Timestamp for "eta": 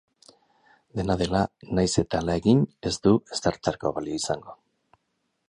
2.03-2.21